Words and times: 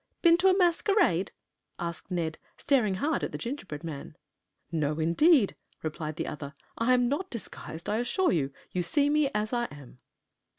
"Been 0.23 0.35
to 0.37 0.47
a 0.47 0.57
masquerade?" 0.57 1.31
asked 1.77 2.09
Ned, 2.09 2.39
staring 2.57 2.95
hard 2.95 3.23
at 3.23 3.31
the 3.31 3.37
gingerbread 3.37 3.83
man. 3.83 4.15
"No, 4.71 4.97
indeed," 4.99 5.55
replied 5.83 6.15
the 6.15 6.25
other. 6.25 6.55
"I 6.75 6.95
am 6.95 7.07
not 7.07 7.29
disguised, 7.29 7.87
I 7.87 7.97
assure 7.99 8.31
you. 8.31 8.51
You 8.71 8.81
see 8.81 9.11
me 9.11 9.29
as 9.35 9.53
I 9.53 9.65
am." 9.65 9.99